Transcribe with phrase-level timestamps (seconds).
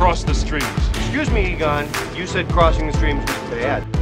[0.00, 0.64] cross the streams.
[0.96, 1.86] Excuse me, Egon.
[2.16, 3.99] You said crossing the streams was bad.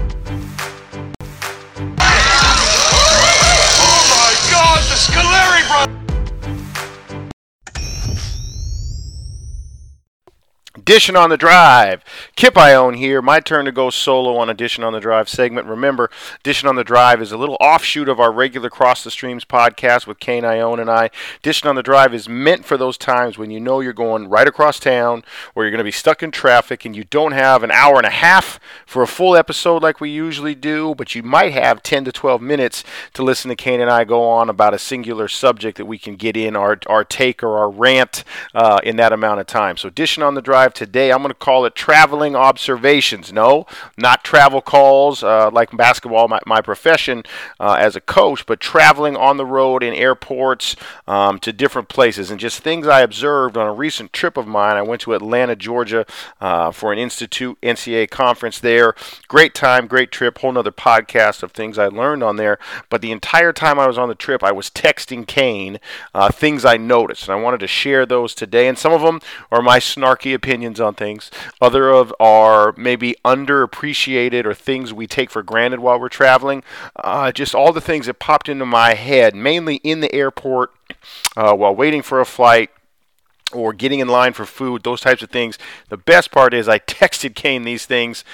[10.88, 12.02] Dishing on the Drive.
[12.34, 13.20] Kip Ione here.
[13.20, 15.66] My turn to go solo on Dishing on the Drive segment.
[15.66, 16.09] Remember,
[16.42, 20.06] Dishing on the Drive is a little offshoot of our regular Cross the Streams podcast
[20.06, 21.10] with Kane Ione and I.
[21.42, 24.48] Dishing on the Drive is meant for those times when you know you're going right
[24.48, 25.24] across town
[25.55, 28.07] or you're going to be stuck in traffic and you don't have an hour and
[28.07, 32.07] a half for a full episode like we usually do, but you might have 10
[32.07, 32.82] to 12 minutes
[33.12, 36.16] to listen to Kane and I go on about a singular subject that we can
[36.16, 38.24] get in our, our take or our rant
[38.55, 39.77] uh, in that amount of time.
[39.77, 43.32] So, Dishing on the Drive today, I'm going to call it traveling observations.
[43.32, 47.24] No, not travel calls uh, like basketball, my, my profession
[47.59, 50.77] uh, as a coach, but traveling on the road in airports
[51.09, 54.77] um, to different places and just things I observed on a recent trip of mine.
[54.77, 56.07] I went to Atlanta, Georgia
[56.40, 58.95] uh, for an Institute NCA conference there.
[59.26, 62.59] Great time, great trip, whole nother podcast of things I learned on there.
[62.88, 65.80] But the entire time I was on the trip, I was texting Kane
[66.14, 68.68] uh, things I noticed, and I wanted to share those today.
[68.68, 69.20] And some of them
[69.50, 71.30] are my snarky opinions on things.
[71.61, 76.62] Other of are maybe underappreciated or things we take for granted while we're traveling.
[76.97, 80.72] Uh, just all the things that popped into my head, mainly in the airport
[81.36, 82.70] uh, while waiting for a flight
[83.52, 85.58] or getting in line for food, those types of things.
[85.88, 88.25] The best part is I texted Kane these things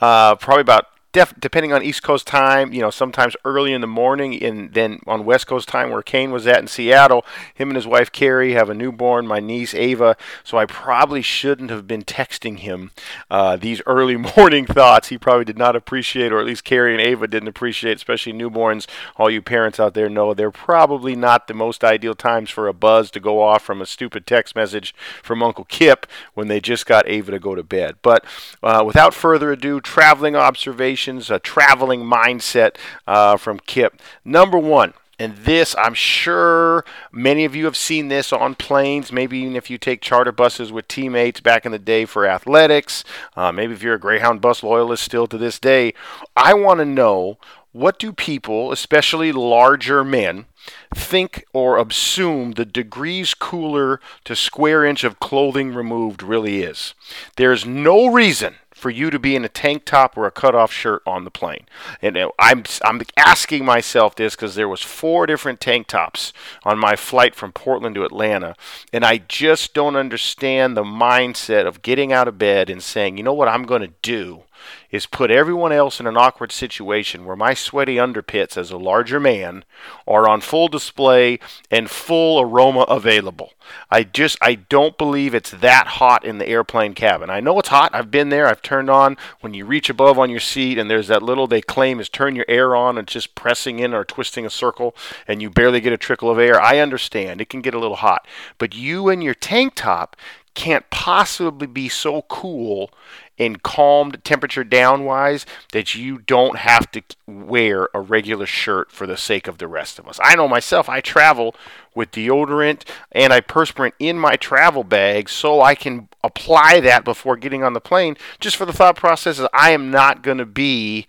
[0.00, 3.86] uh, probably about def- depending on East Coast time, you know, sometimes early in the
[3.86, 7.76] morning, and then on West Coast time, where Kane was at in Seattle, him and
[7.76, 10.16] his wife Carrie have a newborn, my niece Ava.
[10.42, 12.90] So I probably shouldn't have been texting him
[13.30, 15.08] uh, these early morning thoughts.
[15.08, 18.86] He probably did not appreciate, or at least Carrie and Ava didn't appreciate, especially newborns.
[19.16, 22.74] All you parents out there know they're probably not the most ideal times for a
[22.74, 26.86] buzz to go off from a stupid text message from Uncle Kip when they just
[26.86, 27.96] got Ava to go to bed.
[28.02, 28.24] But
[28.62, 32.76] uh, without further ado, traveling observation a traveling mindset
[33.06, 34.00] uh, from Kip.
[34.24, 39.38] Number one, and this, I'm sure many of you have seen this on planes, maybe
[39.38, 43.04] even if you take charter buses with teammates back in the day for athletics.
[43.36, 45.94] Uh, maybe if you're a Greyhound bus loyalist still to this day.
[46.36, 47.38] I want to know
[47.70, 50.46] what do people, especially larger men,
[50.94, 56.94] think or assume the degrees cooler to square inch of clothing removed really is?
[57.36, 61.02] There's no reason for you to be in a tank top or a cutoff shirt
[61.06, 61.64] on the plane.
[62.02, 66.34] And uh, I'm I'm asking myself this because there was four different tank tops
[66.64, 68.54] on my flight from Portland to Atlanta,
[68.92, 73.22] and I just don't understand the mindset of getting out of bed and saying, you
[73.22, 74.42] know what I'm going to do
[74.90, 79.18] is put everyone else in an awkward situation where my sweaty underpits as a larger
[79.18, 79.64] man
[80.06, 81.38] are on full display
[81.70, 83.52] and full aroma available.
[83.90, 87.30] I just I don't believe it's that hot in the airplane cabin.
[87.30, 87.94] I know it's hot.
[87.94, 88.46] I've been there.
[88.46, 91.60] I've turned on when you reach above on your seat and there's that little they
[91.60, 94.94] claim is turn your air on and just pressing in or twisting a circle
[95.26, 96.60] and you barely get a trickle of air.
[96.60, 97.40] I understand.
[97.40, 98.26] It can get a little hot.
[98.58, 100.16] But you and your tank top
[100.54, 102.90] can't possibly be so cool
[103.38, 109.06] and calmed temperature down wise that you don't have to wear a regular shirt for
[109.06, 110.20] the sake of the rest of us.
[110.22, 111.54] I know myself, I travel
[111.94, 117.36] with deodorant, and I antiperspirant in my travel bag so I can apply that before
[117.36, 120.46] getting on the plane just for the thought process is I am not going to
[120.46, 121.06] be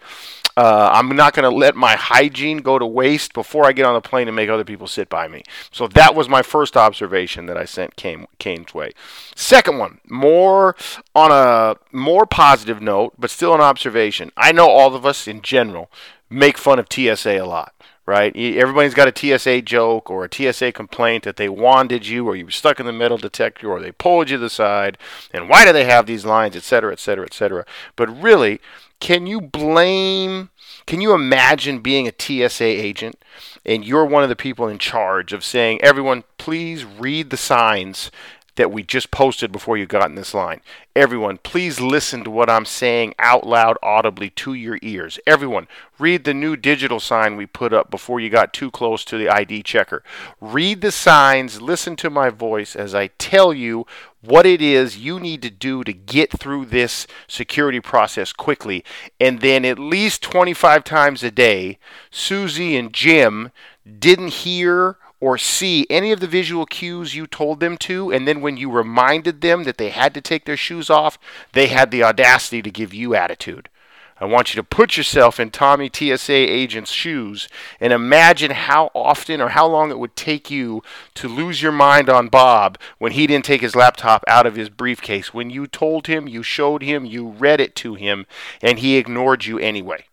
[0.57, 3.93] uh, I'm not going to let my hygiene go to waste before I get on
[3.93, 5.43] the plane and make other people sit by me.
[5.71, 8.91] So that was my first observation that I sent Kane, Kane's way.
[9.35, 10.75] Second one, more
[11.13, 14.31] on a more positive note, but still an observation.
[14.37, 15.91] I know all of us in general
[16.29, 17.73] make fun of TSA a lot
[18.05, 18.35] right?
[18.35, 22.45] Everybody's got a TSA joke or a TSA complaint that they wanded you or you
[22.45, 24.97] were stuck in the metal detector or they pulled you to the side.
[25.33, 27.65] And why do they have these lines, et cetera, et cetera, et cetera?
[27.95, 28.61] But really,
[28.99, 30.49] can you blame,
[30.85, 33.17] can you imagine being a TSA agent
[33.65, 38.11] and you're one of the people in charge of saying, everyone, please read the signs
[38.55, 40.61] that we just posted before you got in this line.
[40.95, 45.19] Everyone, please listen to what I'm saying out loud audibly to your ears.
[45.27, 45.67] Everyone,
[45.99, 49.29] read the new digital sign we put up before you got too close to the
[49.29, 50.03] ID checker.
[50.39, 53.85] Read the signs, listen to my voice as I tell you
[54.25, 58.83] what it is you need to do to get through this security process quickly.
[59.19, 61.77] And then at least 25 times a day,
[62.11, 63.51] Susie and Jim
[63.99, 68.41] didn't hear or see any of the visual cues you told them to, and then
[68.41, 71.17] when you reminded them that they had to take their shoes off,
[71.53, 73.69] they had the audacity to give you attitude.
[74.17, 77.49] I want you to put yourself in Tommy TSA agent's shoes
[77.81, 80.83] and imagine how often or how long it would take you
[81.15, 84.69] to lose your mind on Bob when he didn't take his laptop out of his
[84.69, 88.25] briefcase, when you told him, you showed him, you read it to him,
[88.61, 90.05] and he ignored you anyway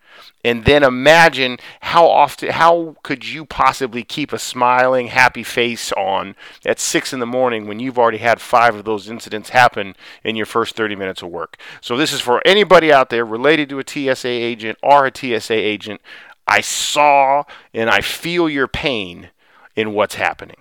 [0.45, 6.35] and then imagine how often how could you possibly keep a smiling happy face on
[6.65, 9.95] at six in the morning when you've already had five of those incidents happen
[10.25, 11.57] in your first 30 minutes of work?
[11.81, 15.55] So this is for anybody out there related to a tsa agent or a tsa
[15.55, 16.01] agent.
[16.47, 19.31] I saw and i feel your pain
[19.77, 20.57] in what's happening.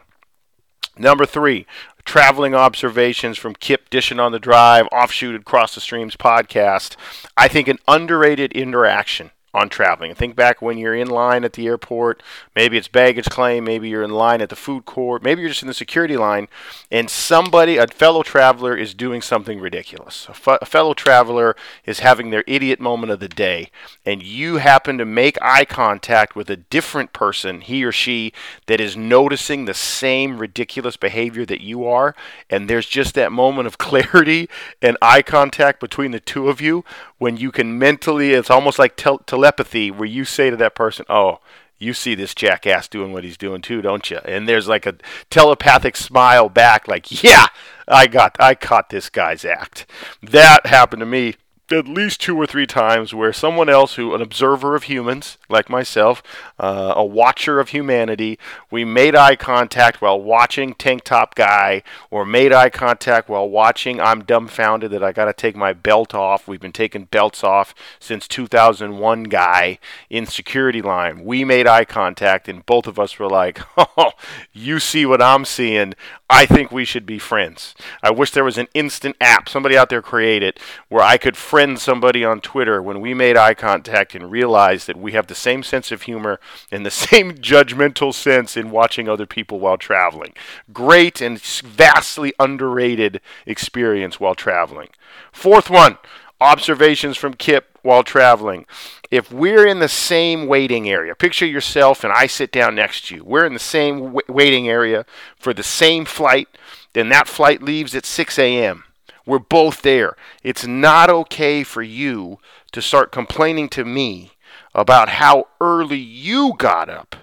[0.97, 1.65] Number three
[2.03, 6.95] traveling observations from Kip Dishing on the Drive, offshoot across the streams podcast.
[7.37, 10.15] I think an underrated interaction on traveling.
[10.15, 12.23] Think back when you're in line at the airport,
[12.55, 15.61] maybe it's baggage claim, maybe you're in line at the food court, maybe you're just
[15.61, 16.47] in the security line,
[16.89, 20.27] and somebody, a fellow traveler, is doing something ridiculous.
[20.29, 21.55] A, fellow traveler
[21.85, 23.69] is having their idiot moment of the day,
[24.05, 28.31] and you happen to make eye contact with a different person, he or she,
[28.67, 32.15] that is noticing the same ridiculous behavior that you are,
[32.49, 34.49] and there's just that moment of clarity
[34.81, 36.85] and eye contact between the two of you
[37.21, 41.05] when you can mentally, it's almost like tel- telepathy, where you say to that person,
[41.09, 41.39] "Oh,
[41.79, 44.95] you see this jackass doing what he's doing too, don't you?" And there's like a
[45.29, 47.47] telepathic smile back, like, "Yeah,
[47.87, 49.85] I got, I caught this guy's act."
[50.21, 51.35] That happened to me
[51.71, 55.69] at least two or three times where someone else who an observer of humans like
[55.69, 56.23] myself
[56.59, 58.39] uh, a watcher of humanity
[58.69, 63.99] we made eye contact while watching tank top guy or made eye contact while watching
[63.99, 66.47] i'm dumbfounded that i got to take my belt off.
[66.47, 69.79] We've been taking belts off since 2001 guy
[70.09, 71.23] in security line.
[71.23, 74.11] We made eye contact and both of us were like oh
[74.53, 75.93] you see what i'm seeing?
[76.29, 77.75] I think we should be friends.
[78.01, 80.59] I wish there was an instant app somebody out there create it
[80.89, 84.97] where i could friend somebody on Twitter when we made eye contact and realized that
[84.97, 86.39] we have the same sense of humor
[86.71, 90.33] and the same judgmental sense in watching other people while traveling.
[90.73, 94.89] Great and vastly underrated experience while traveling.
[95.31, 95.97] Fourth one
[96.39, 98.65] observations from Kip while traveling.
[99.11, 103.15] If we're in the same waiting area, picture yourself and I sit down next to
[103.15, 103.23] you.
[103.23, 105.05] We're in the same waiting area
[105.37, 106.47] for the same flight,
[106.93, 108.85] then that flight leaves at 6 a.m.
[109.25, 110.15] We're both there.
[110.43, 112.39] It's not okay for you
[112.71, 114.31] to start complaining to me
[114.73, 117.15] about how early you got up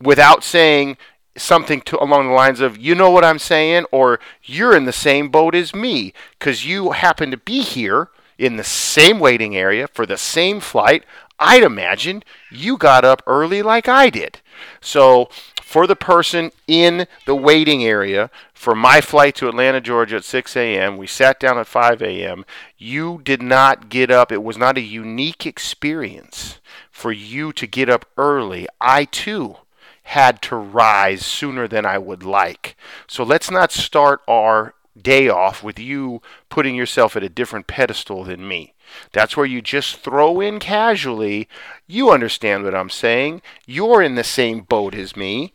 [0.00, 0.96] without saying
[1.36, 4.92] something to along the lines of you know what I'm saying or you're in the
[4.92, 9.88] same boat as me cuz you happen to be here in the same waiting area
[9.88, 11.04] for the same flight.
[11.38, 14.40] I'd imagine you got up early like I did.
[14.80, 15.28] So
[15.74, 20.56] for the person in the waiting area for my flight to Atlanta, Georgia at 6
[20.56, 20.96] a.m.
[20.96, 22.44] We sat down at 5 a.m.
[22.78, 24.30] You did not get up.
[24.30, 26.60] It was not a unique experience
[26.92, 28.68] for you to get up early.
[28.80, 29.56] I too
[30.04, 32.76] had to rise sooner than I would like.
[33.08, 38.22] So let's not start our day off with you putting yourself at a different pedestal
[38.22, 38.74] than me.
[39.10, 41.48] That's where you just throw in casually,
[41.88, 43.42] you understand what I'm saying.
[43.66, 45.52] You're in the same boat as me.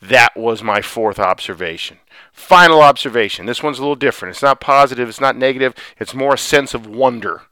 [0.00, 1.98] That was my fourth observation.
[2.32, 3.46] Final observation.
[3.46, 4.34] This one's a little different.
[4.34, 7.42] It's not positive, it's not negative, it's more a sense of wonder.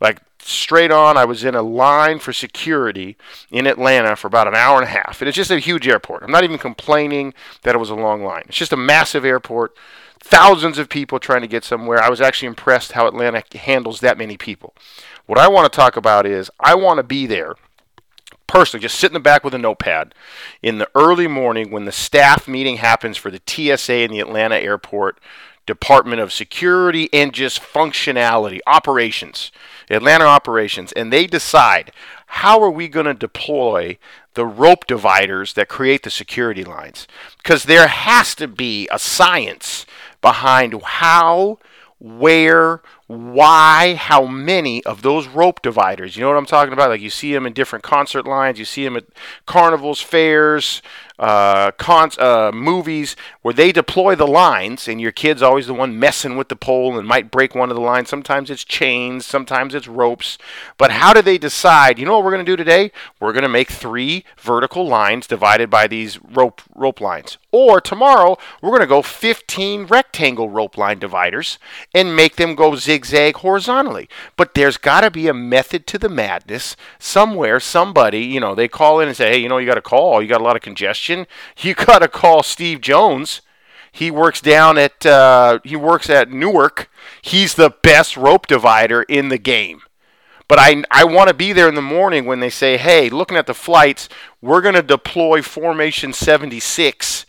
[0.00, 3.16] Like straight on, I was in a line for security
[3.50, 5.20] in Atlanta for about an hour and a half.
[5.20, 6.24] And it's just a huge airport.
[6.24, 8.42] I'm not even complaining that it was a long line.
[8.48, 9.76] It's just a massive airport,
[10.18, 12.02] thousands of people trying to get somewhere.
[12.02, 14.74] I was actually impressed how Atlanta handles that many people.
[15.26, 17.54] What I want to talk about is I want to be there
[18.52, 20.14] personally, just sit in the back with a notepad
[20.62, 24.56] in the early morning when the staff meeting happens for the TSA in the Atlanta
[24.56, 25.18] airport
[25.64, 29.52] Department of Security and just functionality, operations,
[29.88, 31.92] Atlanta operations, and they decide
[32.26, 33.96] how are we going to deploy
[34.34, 37.08] the rope dividers that create the security lines?
[37.38, 39.86] Because there has to be a science
[40.20, 41.58] behind how,
[41.98, 42.82] where,
[43.12, 46.90] why, how many of those rope dividers, you know what I'm talking about?
[46.90, 49.04] Like you see them in different concert lines, you see them at
[49.46, 50.82] carnivals, fairs,
[51.22, 55.96] uh, cons, uh, movies where they deploy the lines, and your kid's always the one
[55.96, 58.08] messing with the pole and might break one of the lines.
[58.08, 60.36] Sometimes it's chains, sometimes it's ropes.
[60.76, 62.00] But how do they decide?
[62.00, 62.90] You know what we're going to do today?
[63.20, 67.38] We're going to make three vertical lines divided by these rope rope lines.
[67.52, 71.58] Or tomorrow we're going to go 15 rectangle rope line dividers
[71.94, 74.08] and make them go zigzag horizontally.
[74.36, 77.60] But there's got to be a method to the madness somewhere.
[77.60, 80.20] Somebody, you know, they call in and say, "Hey, you know, you got a call.
[80.20, 81.11] You got a lot of congestion."
[81.58, 83.40] you got to call Steve Jones.
[83.90, 86.90] He works down at uh, he works at Newark.
[87.20, 89.82] He's the best rope divider in the game.
[90.48, 93.38] But I, I want to be there in the morning when they say, hey, looking
[93.38, 94.08] at the flights,
[94.40, 97.24] we're going to deploy Formation 76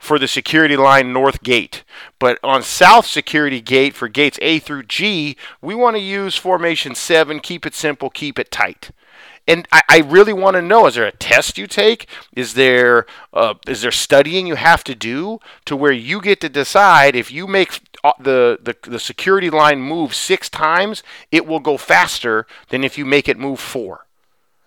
[0.00, 1.84] for the security line north gate.
[2.18, 6.94] But on south security gate for gates A through G, we want to use formation
[6.94, 8.90] 7, keep it simple, keep it tight.
[9.50, 12.06] And I, I really want to know: is there a test you take?
[12.36, 16.48] Is there uh, is there studying you have to do to where you get to
[16.48, 21.02] decide if you make uh, the, the the security line move six times,
[21.32, 24.06] it will go faster than if you make it move four.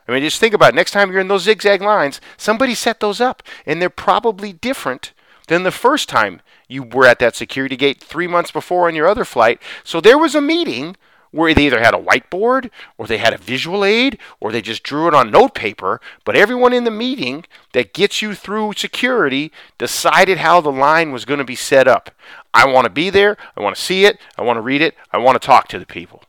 [0.06, 0.76] I mean, just think about it.
[0.76, 5.14] Next time you're in those zigzag lines, somebody set those up, and they're probably different
[5.48, 9.08] than the first time you were at that security gate three months before on your
[9.08, 9.62] other flight.
[9.86, 10.98] So there was a meeting
[11.34, 14.84] where they either had a whiteboard or they had a visual aid or they just
[14.84, 19.52] drew it on note paper, but everyone in the meeting that gets you through security
[19.78, 22.12] decided how the line was going to be set up.
[22.54, 24.96] I want to be there, I want to see it, I want to read it,
[25.12, 26.24] I want to talk to the people.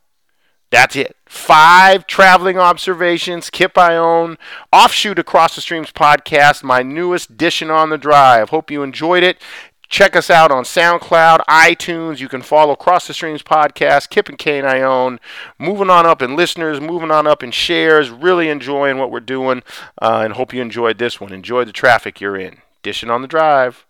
[0.71, 1.17] That's it.
[1.27, 4.39] Five traveling observations, Kip Ione,
[4.73, 8.49] offshoot Across the Streams podcast, my newest dishing on the drive.
[8.49, 9.41] Hope you enjoyed it.
[9.89, 12.19] Check us out on SoundCloud, iTunes.
[12.19, 15.19] You can follow Cross the Streams podcast, Kip and Kane Ione.
[15.59, 18.11] Moving on up in listeners, moving on up in shares.
[18.11, 19.63] Really enjoying what we're doing,
[20.01, 21.33] uh, and hope you enjoyed this one.
[21.33, 22.59] Enjoy the traffic you're in.
[22.83, 23.85] Dishing on the drive.